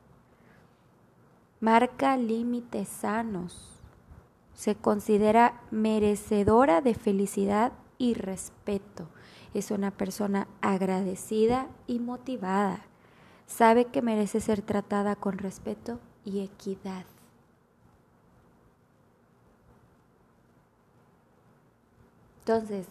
Marca 1.60 2.16
límites 2.16 2.88
sanos. 2.88 3.80
Se 4.54 4.74
considera 4.74 5.60
merecedora 5.70 6.80
de 6.80 6.94
felicidad 6.94 7.72
y 7.98 8.14
respeto. 8.14 9.08
Es 9.54 9.70
una 9.70 9.90
persona 9.90 10.48
agradecida 10.60 11.68
y 11.86 11.98
motivada 11.98 12.86
sabe 13.46 13.86
que 13.86 14.02
merece 14.02 14.40
ser 14.40 14.62
tratada 14.62 15.16
con 15.16 15.38
respeto 15.38 16.00
y 16.24 16.40
equidad. 16.40 17.04
Entonces, 22.40 22.86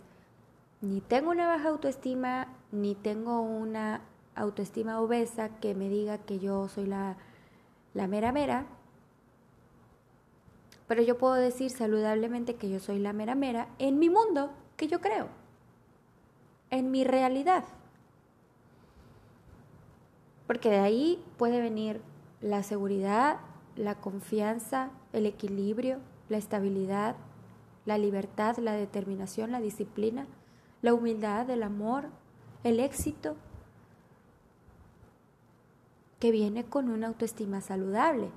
ni 0.82 1.02
tengo 1.02 1.32
una 1.32 1.48
baja 1.48 1.70
autoestima, 1.70 2.48
ni 2.72 2.96
tengo 2.96 3.42
una 3.42 4.02
autoestima 4.36 5.00
obesa 5.00 5.50
que 5.60 5.76
me 5.76 5.88
diga 5.88 6.18
que 6.18 6.40
yo 6.40 6.68
soy 6.68 6.88
la, 6.88 7.16
la 7.96 8.08
mera 8.08 8.32
mera, 8.32 8.66
pero 10.88 11.02
yo 11.02 11.18
puedo 11.18 11.34
decir 11.34 11.72
saludablemente 11.72 12.56
que 12.56 12.70
yo 12.70 12.80
soy 12.80 13.00
la 13.00 13.14
mera 13.14 13.34
mera 13.34 13.70
en 13.80 13.98
mi 13.98 14.10
mundo 14.10 14.52
que 14.78 14.88
yo 14.88 15.02
creo, 15.02 15.30
en 16.70 16.92
mi 16.92 17.04
realidad. 17.04 17.64
Porque 20.46 20.70
de 20.70 20.80
ahí 20.80 21.24
puede 21.38 21.60
venir 21.60 22.02
la 22.42 22.62
seguridad, 22.62 23.40
la 23.76 23.96
confianza, 23.96 24.92
el 25.14 25.26
equilibrio, 25.26 26.00
la 26.30 26.38
estabilidad, 26.38 27.16
la 27.86 27.98
libertad, 27.98 28.58
la 28.58 28.74
determinación, 28.74 29.52
la 29.52 29.62
disciplina, 29.62 30.28
la 30.82 30.94
humildad, 30.94 31.50
el 31.50 31.64
amor, 31.64 32.10
el 32.64 32.80
éxito, 32.80 33.36
que 36.20 36.32
viene 36.32 36.64
con 36.64 36.90
una 36.90 37.08
autoestima 37.08 37.62
saludable. 37.62 38.30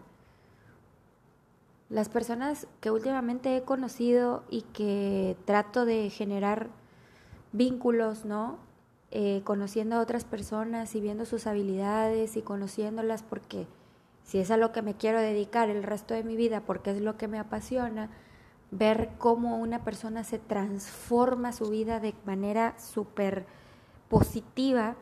Las 1.89 2.09
personas 2.09 2.67
que 2.81 2.91
últimamente 2.91 3.57
he 3.57 3.63
conocido 3.63 4.45
y 4.51 4.63
que 4.63 5.37
trato 5.47 5.85
de 5.85 6.11
generar 6.11 6.69
vínculos, 7.53 8.25
¿no? 8.25 8.59
Eh, 9.11 9.41
conociendo 9.45 9.97
a 9.97 10.01
otras 10.01 10.25
personas 10.25 10.95
y 10.95 11.01
viendo 11.01 11.25
sus 11.25 11.47
habilidades 11.47 12.37
y 12.37 12.43
conociéndolas 12.43 13.23
porque 13.23 13.67
si 14.23 14.39
es 14.39 14.51
a 14.51 14.59
lo 14.59 14.71
que 14.71 14.83
me 14.83 14.93
quiero 14.93 15.19
dedicar 15.19 15.71
el 15.71 15.83
resto 15.83 16.13
de 16.13 16.23
mi 16.23 16.37
vida, 16.37 16.61
porque 16.61 16.91
es 16.91 17.01
lo 17.01 17.17
que 17.17 17.29
me 17.29 17.39
apasiona, 17.39 18.11
ver 18.71 19.13
cómo 19.17 19.57
una 19.57 19.83
persona 19.85 20.25
se 20.25 20.39
transforma 20.39 21.53
su 21.53 21.71
vida 21.71 22.01
de 22.01 22.15
manera 22.27 22.79
súper 22.79 23.47
positiva, 24.11 24.97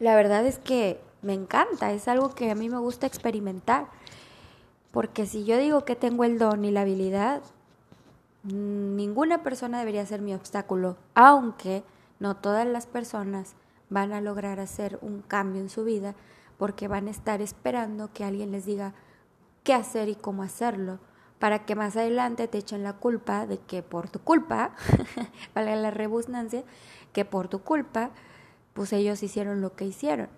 la 0.00 0.16
verdad 0.16 0.44
es 0.46 0.58
que 0.58 1.00
me 1.22 1.34
encanta, 1.34 1.92
es 1.92 2.08
algo 2.08 2.34
que 2.34 2.50
a 2.50 2.54
mí 2.54 2.68
me 2.68 2.78
gusta 2.78 3.06
experimentar, 3.06 3.86
porque 4.90 5.26
si 5.26 5.44
yo 5.44 5.58
digo 5.58 5.84
que 5.84 5.94
tengo 5.94 6.24
el 6.24 6.38
don 6.38 6.64
y 6.64 6.70
la 6.70 6.80
habilidad, 6.80 7.42
ninguna 8.42 9.42
persona 9.42 9.78
debería 9.78 10.04
ser 10.06 10.22
mi 10.22 10.34
obstáculo, 10.34 10.96
aunque 11.14 11.84
no 12.18 12.36
todas 12.36 12.66
las 12.66 12.86
personas 12.86 13.54
van 13.90 14.12
a 14.12 14.20
lograr 14.20 14.58
hacer 14.58 14.98
un 15.02 15.20
cambio 15.20 15.60
en 15.60 15.68
su 15.68 15.84
vida 15.84 16.14
porque 16.56 16.88
van 16.88 17.06
a 17.06 17.10
estar 17.10 17.40
esperando 17.42 18.12
que 18.12 18.24
alguien 18.24 18.52
les 18.52 18.64
diga 18.64 18.94
qué 19.64 19.74
hacer 19.74 20.08
y 20.08 20.14
cómo 20.14 20.42
hacerlo, 20.42 20.98
para 21.38 21.64
que 21.64 21.74
más 21.74 21.96
adelante 21.96 22.48
te 22.48 22.58
echen 22.58 22.82
la 22.82 22.94
culpa 22.94 23.46
de 23.46 23.58
que 23.58 23.82
por 23.82 24.08
tu 24.10 24.18
culpa, 24.20 24.74
valga 25.54 25.76
la 25.76 25.90
rebusnancia, 25.90 26.64
que 27.12 27.24
por 27.24 27.48
tu 27.48 27.62
culpa, 27.62 28.10
pues 28.80 28.94
ellos 28.94 29.22
hicieron 29.22 29.60
lo 29.60 29.74
que 29.74 29.84
hicieron. 29.84 30.30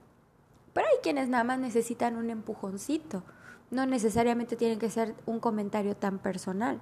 Pero 0.72 0.88
hay 0.88 0.96
quienes 1.00 1.28
nada 1.28 1.44
más 1.44 1.60
necesitan 1.60 2.16
un 2.16 2.28
empujoncito, 2.28 3.22
no 3.70 3.86
necesariamente 3.86 4.56
tienen 4.56 4.80
que 4.80 4.90
ser 4.90 5.14
un 5.26 5.38
comentario 5.38 5.94
tan 5.94 6.18
personal. 6.18 6.80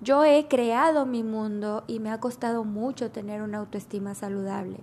Yo 0.00 0.24
he 0.24 0.48
creado 0.48 1.06
mi 1.06 1.22
mundo 1.22 1.84
y 1.86 2.00
me 2.00 2.10
ha 2.10 2.18
costado 2.18 2.64
mucho 2.64 3.12
tener 3.12 3.40
una 3.40 3.58
autoestima 3.58 4.16
saludable. 4.16 4.78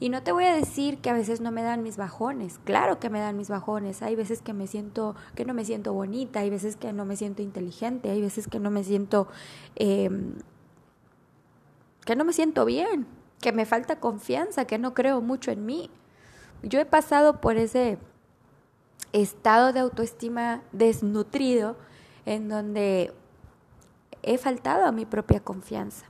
Y 0.00 0.08
no 0.08 0.22
te 0.22 0.32
voy 0.32 0.44
a 0.44 0.54
decir 0.54 0.96
que 0.96 1.10
a 1.10 1.12
veces 1.12 1.42
no 1.42 1.52
me 1.52 1.62
dan 1.62 1.82
mis 1.82 1.98
bajones, 1.98 2.58
claro 2.64 2.98
que 2.98 3.10
me 3.10 3.20
dan 3.20 3.36
mis 3.36 3.50
bajones, 3.50 4.00
hay 4.00 4.16
veces 4.16 4.40
que 4.40 4.54
me 4.54 4.66
siento, 4.66 5.14
que 5.34 5.44
no 5.44 5.52
me 5.52 5.66
siento 5.66 5.92
bonita, 5.92 6.40
hay 6.40 6.48
veces 6.48 6.76
que 6.76 6.94
no 6.94 7.04
me 7.04 7.16
siento 7.16 7.42
inteligente, 7.42 8.08
hay 8.08 8.22
veces 8.22 8.48
que 8.48 8.60
no 8.60 8.70
me 8.70 8.82
siento, 8.82 9.28
em, 9.76 10.36
que 12.06 12.16
no 12.16 12.24
me 12.24 12.32
siento 12.32 12.64
bien, 12.64 13.17
que 13.40 13.52
me 13.52 13.66
falta 13.66 14.00
confianza, 14.00 14.64
que 14.64 14.78
no 14.78 14.94
creo 14.94 15.20
mucho 15.20 15.50
en 15.50 15.64
mí. 15.64 15.90
Yo 16.62 16.80
he 16.80 16.84
pasado 16.84 17.40
por 17.40 17.56
ese 17.56 17.98
estado 19.12 19.72
de 19.72 19.80
autoestima 19.80 20.62
desnutrido 20.72 21.76
en 22.26 22.48
donde 22.48 23.12
he 24.22 24.38
faltado 24.38 24.86
a 24.86 24.92
mi 24.92 25.06
propia 25.06 25.40
confianza. 25.40 26.06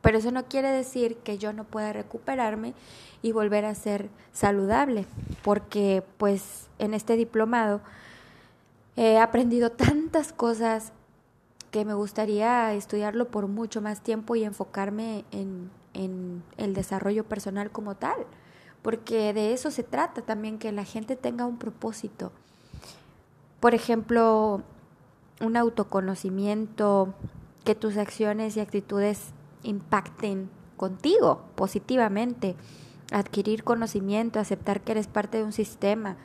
Pero 0.00 0.18
eso 0.18 0.30
no 0.30 0.44
quiere 0.46 0.70
decir 0.70 1.16
que 1.18 1.38
yo 1.38 1.52
no 1.52 1.64
pueda 1.64 1.92
recuperarme 1.92 2.74
y 3.22 3.32
volver 3.32 3.64
a 3.64 3.74
ser 3.74 4.10
saludable, 4.32 5.06
porque 5.42 6.02
pues 6.18 6.68
en 6.78 6.92
este 6.92 7.16
diplomado 7.16 7.80
he 8.96 9.18
aprendido 9.18 9.70
tantas 9.70 10.32
cosas 10.32 10.92
que 11.74 11.84
me 11.84 11.94
gustaría 11.94 12.72
estudiarlo 12.72 13.26
por 13.32 13.48
mucho 13.48 13.82
más 13.82 14.00
tiempo 14.00 14.36
y 14.36 14.44
enfocarme 14.44 15.24
en, 15.32 15.72
en 15.92 16.44
el 16.56 16.72
desarrollo 16.72 17.24
personal 17.24 17.72
como 17.72 17.96
tal, 17.96 18.14
porque 18.80 19.32
de 19.32 19.52
eso 19.52 19.72
se 19.72 19.82
trata 19.82 20.22
también, 20.22 20.60
que 20.60 20.70
la 20.70 20.84
gente 20.84 21.16
tenga 21.16 21.46
un 21.46 21.58
propósito. 21.58 22.30
Por 23.58 23.74
ejemplo, 23.74 24.62
un 25.40 25.56
autoconocimiento, 25.56 27.12
que 27.64 27.74
tus 27.74 27.96
acciones 27.96 28.56
y 28.56 28.60
actitudes 28.60 29.32
impacten 29.64 30.50
contigo 30.76 31.42
positivamente, 31.56 32.54
adquirir 33.10 33.64
conocimiento, 33.64 34.38
aceptar 34.38 34.80
que 34.82 34.92
eres 34.92 35.08
parte 35.08 35.38
de 35.38 35.42
un 35.42 35.52
sistema, 35.52 36.18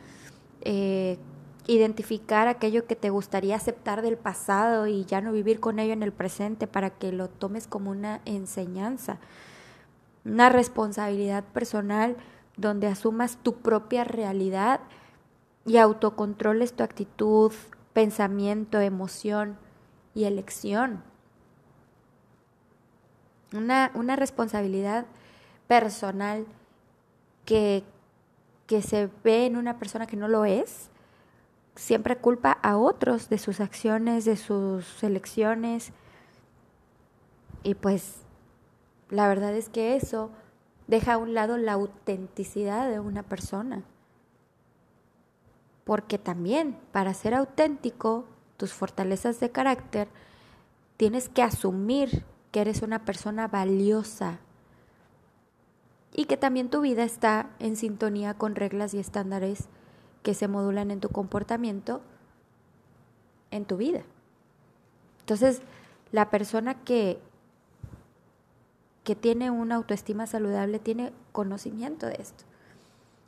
eh, 0.61 1.17
identificar 1.69 2.47
aquello 2.47 2.87
que 2.87 2.95
te 2.95 3.11
gustaría 3.11 3.55
aceptar 3.55 4.01
del 4.01 4.17
pasado 4.17 4.87
y 4.87 5.05
ya 5.05 5.21
no 5.21 5.31
vivir 5.31 5.59
con 5.59 5.77
ello 5.77 5.93
en 5.93 6.01
el 6.01 6.11
presente 6.11 6.65
para 6.65 6.89
que 6.89 7.11
lo 7.11 7.29
tomes 7.29 7.67
como 7.67 7.91
una 7.91 8.21
enseñanza, 8.25 9.19
una 10.25 10.49
responsabilidad 10.49 11.43
personal 11.43 12.17
donde 12.57 12.87
asumas 12.87 13.37
tu 13.37 13.57
propia 13.57 14.03
realidad 14.03 14.81
y 15.63 15.77
autocontroles 15.77 16.73
tu 16.73 16.81
actitud, 16.81 17.53
pensamiento, 17.93 18.79
emoción 18.79 19.55
y 20.15 20.23
elección. 20.23 21.03
Una, 23.53 23.91
una 23.93 24.15
responsabilidad 24.15 25.05
personal 25.67 26.47
que, 27.45 27.83
que 28.65 28.81
se 28.81 29.07
ve 29.23 29.45
en 29.45 29.55
una 29.55 29.77
persona 29.77 30.07
que 30.07 30.17
no 30.17 30.27
lo 30.27 30.45
es, 30.45 30.89
siempre 31.79 32.17
culpa 32.17 32.51
a 32.61 32.77
otros 32.77 33.29
de 33.29 33.37
sus 33.37 33.61
acciones, 33.61 34.25
de 34.25 34.35
sus 34.35 35.01
elecciones. 35.01 35.93
Y 37.63 37.75
pues 37.75 38.17
la 39.09 39.27
verdad 39.29 39.55
es 39.55 39.69
que 39.69 39.95
eso 39.95 40.29
deja 40.87 41.13
a 41.13 41.17
un 41.17 41.33
lado 41.33 41.57
la 41.57 41.73
autenticidad 41.73 42.89
de 42.89 42.99
una 42.99 43.23
persona. 43.23 43.83
Porque 45.85 46.17
también 46.17 46.77
para 46.91 47.13
ser 47.13 47.33
auténtico, 47.33 48.25
tus 48.57 48.73
fortalezas 48.73 49.39
de 49.39 49.49
carácter, 49.49 50.09
tienes 50.97 51.29
que 51.29 51.43
asumir 51.43 52.25
que 52.51 52.59
eres 52.59 52.81
una 52.81 53.05
persona 53.05 53.47
valiosa 53.47 54.39
y 56.13 56.25
que 56.25 56.35
también 56.35 56.69
tu 56.69 56.81
vida 56.81 57.03
está 57.03 57.51
en 57.59 57.77
sintonía 57.77 58.33
con 58.33 58.55
reglas 58.55 58.93
y 58.93 58.99
estándares 58.99 59.69
que 60.23 60.33
se 60.33 60.47
modulan 60.47 60.91
en 60.91 60.99
tu 60.99 61.09
comportamiento 61.09 62.01
en 63.51 63.65
tu 63.65 63.77
vida. 63.77 64.03
Entonces, 65.21 65.61
la 66.11 66.29
persona 66.29 66.83
que 66.83 67.19
que 69.09 69.15
tiene 69.15 69.49
una 69.49 69.73
autoestima 69.73 70.27
saludable 70.27 70.77
tiene 70.77 71.11
conocimiento 71.31 72.05
de 72.05 72.17
esto. 72.19 72.43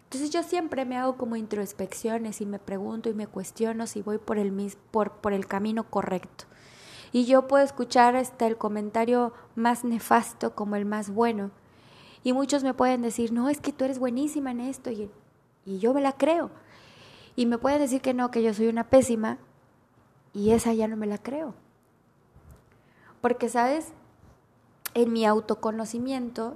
Entonces 0.04 0.30
yo 0.30 0.44
siempre 0.44 0.86
me 0.86 0.96
hago 0.96 1.18
como 1.18 1.38
introspecciones 1.38 2.40
y 2.40 2.46
me 2.46 2.60
pregunto 2.60 3.10
y 3.10 3.16
me 3.16 3.26
cuestiono 3.26 3.88
si 3.88 4.04
voy 4.04 4.20
por 4.20 4.38
el, 4.38 4.54
por, 4.92 5.14
por 5.14 5.34
el 5.34 5.48
camino 5.48 5.90
correcto. 5.90 6.46
Y 7.12 7.26
yo 7.26 7.48
puedo 7.48 7.64
escuchar 7.64 8.16
hasta 8.16 8.46
el 8.46 8.58
comentario 8.58 9.34
más 9.56 9.84
nefasto 9.84 10.54
como 10.54 10.76
el 10.76 10.86
más 10.86 11.10
bueno. 11.10 11.50
Y 12.24 12.34
muchos 12.34 12.64
me 12.64 12.76
pueden 12.76 13.02
decir, 13.02 13.32
no, 13.32 13.50
es 13.50 13.60
que 13.60 13.74
tú 13.74 13.86
eres 13.86 13.98
buenísima 13.98 14.52
en 14.52 14.60
esto. 14.60 14.92
Y, 14.92 15.10
y 15.66 15.80
yo 15.80 15.96
me 15.96 16.02
la 16.02 16.12
creo. 16.12 16.52
Y 17.42 17.48
me 17.48 17.58
pueden 17.58 17.80
decir 17.80 18.02
que 18.02 18.14
no, 18.14 18.30
que 18.30 18.44
yo 18.44 18.54
soy 18.54 18.68
una 18.68 18.90
pésima. 18.90 19.40
Y 20.32 20.52
esa 20.52 20.74
ya 20.74 20.88
no 20.88 20.96
me 20.96 21.08
la 21.08 21.18
creo. 21.18 21.56
Porque, 23.20 23.50
¿sabes? 23.50 23.94
en 24.94 25.14
mi 25.14 25.26
autoconocimiento, 25.26 26.56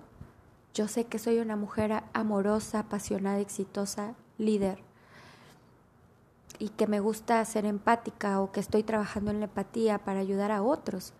yo 0.73 0.87
sé 0.87 1.05
que 1.05 1.19
soy 1.19 1.39
una 1.39 1.55
mujer 1.55 2.03
amorosa, 2.13 2.79
apasionada, 2.79 3.39
exitosa, 3.39 4.15
líder, 4.37 4.79
y 6.59 6.69
que 6.69 6.87
me 6.87 6.99
gusta 6.99 7.43
ser 7.45 7.65
empática 7.65 8.41
o 8.41 8.51
que 8.51 8.59
estoy 8.59 8.83
trabajando 8.83 9.31
en 9.31 9.39
la 9.39 9.45
empatía 9.45 9.99
para 9.99 10.19
ayudar 10.19 10.51
a 10.51 10.63
otros. 10.63 11.13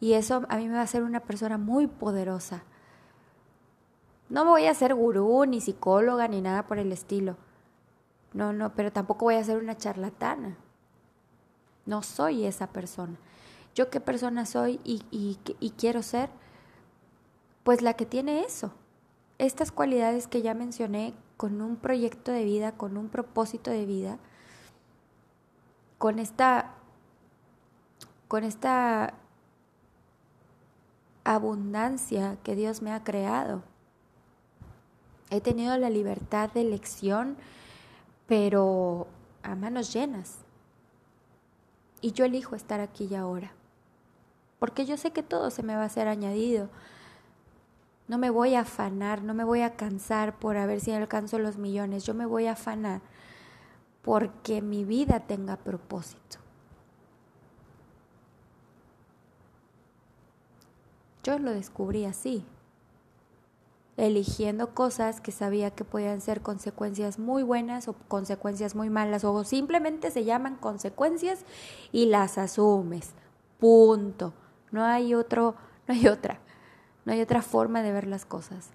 Y 0.00 0.12
eso 0.12 0.42
a 0.48 0.56
mí 0.56 0.68
me 0.68 0.74
va 0.74 0.80
a 0.80 0.84
hacer 0.84 1.02
una 1.02 1.20
persona 1.20 1.58
muy 1.58 1.86
poderosa. 1.86 2.62
No 4.28 4.44
me 4.44 4.50
voy 4.50 4.66
a 4.66 4.74
ser 4.74 4.94
gurú, 4.94 5.44
ni 5.46 5.60
psicóloga, 5.60 6.28
ni 6.28 6.40
nada 6.40 6.66
por 6.66 6.78
el 6.78 6.92
estilo. 6.92 7.36
No, 8.36 8.52
no, 8.52 8.74
pero 8.74 8.92
tampoco 8.92 9.24
voy 9.24 9.34
a 9.34 9.44
ser 9.44 9.58
una 9.58 9.76
charlatana. 9.76 10.56
No 11.86 12.02
soy 12.02 12.44
esa 12.44 12.68
persona 12.68 13.18
yo 13.76 13.90
qué 13.90 14.00
persona 14.00 14.46
soy 14.46 14.80
y, 14.84 15.04
y, 15.10 15.70
quiero 15.72 16.02
ser, 16.02 16.30
pues 17.62 17.82
la 17.82 17.92
que 17.92 18.06
tiene 18.06 18.40
eso, 18.40 18.72
estas 19.36 19.70
cualidades 19.70 20.26
que 20.26 20.40
ya 20.40 20.54
mencioné 20.54 21.12
con 21.36 21.60
un 21.60 21.76
proyecto 21.76 22.32
de 22.32 22.44
vida, 22.44 22.72
con 22.72 22.96
un 22.96 23.10
propósito 23.10 23.70
de 23.70 23.84
vida, 23.84 24.18
con 25.98 26.18
esta, 26.18 26.72
con 28.28 28.44
esta 28.44 29.12
abundancia 31.24 32.38
que 32.42 32.56
Dios 32.56 32.80
me 32.80 32.92
ha 32.92 33.04
creado. 33.04 33.62
He 35.28 35.42
tenido 35.42 35.76
la 35.76 35.90
libertad 35.90 36.50
de 36.50 36.62
elección, 36.62 37.36
pero 38.26 39.06
a 39.42 39.54
manos 39.54 39.92
llenas. 39.92 40.38
Y 42.00 42.12
yo 42.12 42.24
elijo 42.24 42.56
estar 42.56 42.80
aquí 42.80 43.08
y 43.10 43.14
ahora 43.14 43.52
porque 44.58 44.86
yo 44.86 44.96
sé 44.96 45.12
que 45.12 45.22
todo 45.22 45.50
se 45.50 45.62
me 45.62 45.76
va 45.76 45.84
a 45.84 45.88
ser 45.88 46.08
añadido. 46.08 46.68
No 48.08 48.18
me 48.18 48.30
voy 48.30 48.54
a 48.54 48.60
afanar, 48.60 49.22
no 49.22 49.34
me 49.34 49.44
voy 49.44 49.62
a 49.62 49.76
cansar 49.76 50.38
por 50.38 50.56
a 50.56 50.66
ver 50.66 50.80
si 50.80 50.92
alcanzo 50.92 51.38
los 51.38 51.58
millones, 51.58 52.04
yo 52.04 52.14
me 52.14 52.26
voy 52.26 52.46
a 52.46 52.52
afanar 52.52 53.00
porque 54.02 54.62
mi 54.62 54.84
vida 54.84 55.20
tenga 55.20 55.56
propósito. 55.56 56.38
Yo 61.24 61.40
lo 61.40 61.50
descubrí 61.50 62.04
así, 62.04 62.46
eligiendo 63.96 64.74
cosas 64.74 65.20
que 65.20 65.32
sabía 65.32 65.70
que 65.70 65.84
podían 65.84 66.20
ser 66.20 66.42
consecuencias 66.42 67.18
muy 67.18 67.42
buenas 67.42 67.88
o 67.88 67.94
consecuencias 67.94 68.74
muy 68.74 68.90
malas, 68.90 69.24
o 69.24 69.44
simplemente 69.44 70.10
se 70.10 70.24
llaman 70.24 70.56
consecuencias 70.56 71.44
y 71.92 72.06
las 72.06 72.38
asumes. 72.38 73.14
Punto. 73.58 74.34
No 74.70 74.84
hay 74.84 75.14
otro, 75.14 75.54
no 75.86 75.94
hay 75.94 76.08
otra, 76.08 76.40
no 77.04 77.12
hay 77.12 77.20
otra 77.20 77.40
forma 77.40 77.82
de 77.82 77.92
ver 77.92 78.06
las 78.06 78.26
cosas. 78.26 78.70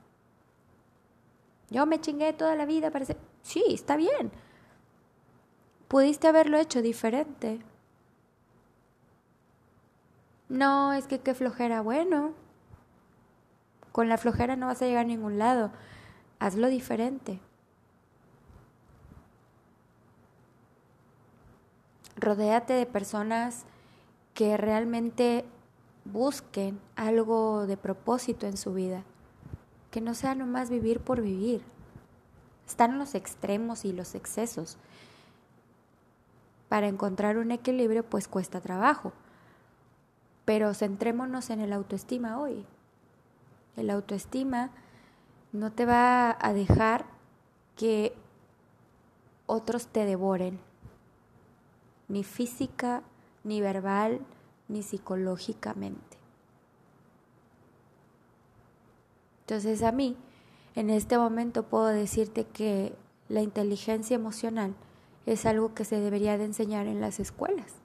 Yo 1.69 1.85
me 1.85 2.01
chingué 2.01 2.33
toda 2.33 2.55
la 2.55 2.65
vida, 2.65 2.91
parece, 2.91 3.15
sí, 3.41 3.63
está 3.69 3.95
bien. 3.95 4.31
Pudiste 5.87 6.27
haberlo 6.27 6.57
hecho 6.57 6.81
diferente. 6.81 7.61
No, 10.49 10.91
es 10.93 11.07
que 11.07 11.19
qué 11.19 11.33
flojera, 11.33 11.81
bueno. 11.81 12.33
Con 13.91 14.07
la 14.09 14.17
flojera 14.17 14.55
no 14.55 14.67
vas 14.67 14.81
a 14.81 14.85
llegar 14.85 15.05
a 15.05 15.07
ningún 15.07 15.37
lado. 15.37 15.71
Hazlo 16.39 16.67
diferente. 16.67 17.39
Rodéate 22.15 22.73
de 22.73 22.85
personas 22.85 23.65
que 24.33 24.55
realmente 24.55 25.45
busquen 26.05 26.79
algo 26.95 27.65
de 27.67 27.77
propósito 27.77 28.47
en 28.47 28.57
su 28.57 28.73
vida, 28.73 29.03
que 29.89 30.01
no 30.01 30.13
sea 30.13 30.35
nomás 30.35 30.69
vivir 30.69 30.99
por 30.99 31.21
vivir. 31.21 31.63
Están 32.67 32.97
los 32.97 33.15
extremos 33.15 33.85
y 33.85 33.91
los 33.91 34.15
excesos. 34.15 34.77
Para 36.69 36.87
encontrar 36.87 37.37
un 37.37 37.51
equilibrio 37.51 38.03
pues 38.03 38.27
cuesta 38.27 38.61
trabajo, 38.61 39.13
pero 40.45 40.73
centrémonos 40.73 41.49
en 41.49 41.59
el 41.59 41.73
autoestima 41.73 42.39
hoy. 42.39 42.65
El 43.75 43.89
autoestima 43.89 44.71
no 45.51 45.71
te 45.71 45.85
va 45.85 46.37
a 46.39 46.53
dejar 46.53 47.05
que 47.75 48.13
otros 49.45 49.87
te 49.87 50.05
devoren, 50.05 50.59
ni 52.07 52.23
física, 52.23 53.03
ni 53.43 53.61
verbal, 53.61 54.21
ni 54.67 54.83
psicológicamente. 54.83 56.17
Entonces 59.41 59.83
a 59.83 59.91
mí, 59.91 60.15
en 60.75 60.89
este 60.89 61.17
momento 61.17 61.63
puedo 61.63 61.87
decirte 61.87 62.45
que 62.45 62.95
la 63.27 63.41
inteligencia 63.41 64.15
emocional 64.15 64.73
es 65.25 65.45
algo 65.45 65.73
que 65.73 65.83
se 65.83 65.99
debería 65.99 66.37
de 66.37 66.45
enseñar 66.45 66.87
en 66.87 67.01
las 67.01 67.19
escuelas. 67.19 67.80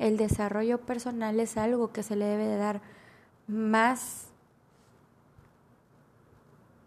El 0.00 0.16
desarrollo 0.16 0.80
personal 0.80 1.38
es 1.40 1.58
algo 1.58 1.92
que 1.92 2.02
se 2.02 2.16
le 2.16 2.24
debe 2.24 2.46
de 2.46 2.56
dar 2.56 2.80
más, 3.46 4.28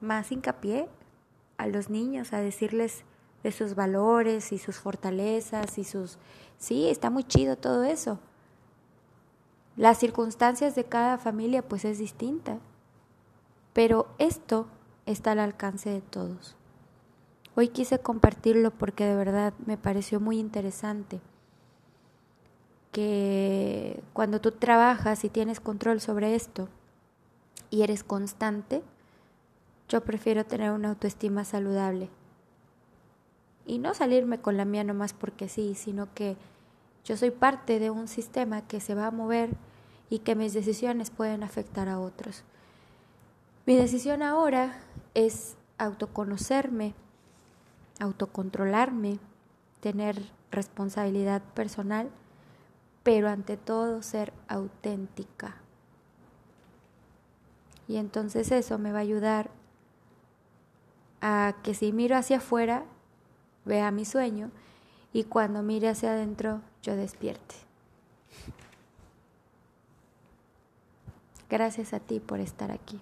más 0.02 0.32
hincapié 0.32 0.90
a 1.58 1.68
los 1.68 1.92
niños, 1.92 2.34
a 2.34 2.40
decirles 2.42 3.04
de 3.44 3.52
sus 3.52 3.76
valores 3.76 4.52
y 4.52 4.58
sus 4.58 4.78
fortalezas 4.78 5.78
y 5.78 5.84
sus 5.84 6.18
Sí, 6.58 6.90
está 6.90 7.12
muy 7.12 7.24
chido 7.24 7.56
todo 7.56 7.84
eso. 7.84 8.18
Las 9.78 10.00
circunstancias 10.00 10.74
de 10.74 10.86
cada 10.86 11.20
familia 11.20 11.62
pues 11.62 11.86
es 11.86 12.00
distinta. 12.00 12.58
Pero 13.74 14.08
esto 14.18 14.66
está 15.06 15.34
al 15.34 15.40
alcance 15.40 15.92
de 15.92 16.02
todos. 16.02 16.56
Hoy 17.54 17.68
quise 17.68 18.00
compartirlo 18.00 18.72
porque 18.72 19.06
de 19.06 19.16
verdad 19.16 19.54
me 19.68 19.78
pareció 19.78 20.20
muy 20.20 20.40
interesante 20.40 21.22
que 22.94 24.02
cuando 24.14 24.40
tú 24.40 24.52
trabajas 24.52 25.26
y 25.26 25.30
tienes 25.30 25.60
control 25.60 26.00
sobre 26.00 26.36
esto 26.36 26.70
y 27.70 27.82
eres 27.82 28.04
constante, 28.06 28.84
yo 29.90 30.02
prefiero 30.02 30.46
tener 30.46 30.72
una 30.72 30.90
autoestima 30.90 31.44
saludable 31.44 32.10
y 33.66 33.80
no 33.80 33.94
salirme 33.94 34.40
con 34.40 34.58
la 34.58 34.66
mía 34.66 34.84
nomás 34.84 35.14
porque 35.14 35.50
sí, 35.50 35.76
sino 35.76 36.14
que 36.14 36.38
yo 37.04 37.18
soy 37.18 37.32
parte 37.32 37.80
de 37.80 37.90
un 37.90 38.08
sistema 38.08 38.62
que 38.62 38.80
se 38.80 38.96
va 38.96 39.08
a 39.08 39.12
mover 39.12 39.50
y 40.10 40.20
que 40.20 40.36
mis 40.36 40.54
decisiones 40.54 41.10
pueden 41.10 41.44
afectar 41.44 41.90
a 41.90 42.00
otros. 42.00 42.44
Mi 43.66 43.76
decisión 43.76 44.22
ahora 44.22 44.80
es 45.14 45.56
autoconocerme, 45.78 46.94
autocontrolarme, 48.00 49.20
tener 49.80 50.22
responsabilidad 50.52 51.42
personal, 51.54 52.10
pero 53.04 53.30
ante 53.30 53.58
todo 53.58 54.02
ser 54.02 54.34
auténtica. 54.48 55.56
Y 57.88 57.98
entonces 57.98 58.52
eso 58.52 58.80
me 58.80 58.92
va 58.92 59.00
a 59.00 59.02
ayudar 59.02 59.52
a 61.22 61.56
que 61.64 61.74
si 61.74 61.92
miro 61.92 62.16
hacia 62.16 62.38
afuera, 62.38 62.86
vea 63.66 63.92
mi 63.92 64.06
sueño 64.06 64.52
y 65.12 65.26
cuando 65.26 65.62
mire 65.62 65.90
hacia 65.90 66.12
adentro 66.12 66.62
yo 66.82 66.96
despierte. 66.96 67.56
Gracias 71.50 71.94
a 71.94 72.00
ti 72.00 72.20
por 72.20 72.40
estar 72.40 72.72
aquí. 72.72 73.00